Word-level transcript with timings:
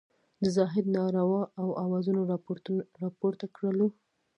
د 0.43 0.45
زاهدي 0.55 0.91
نارو 0.95 1.39
او 1.61 1.67
اوازونو 1.83 2.21
راپورته 3.03 3.45
کړلو. 3.55 3.87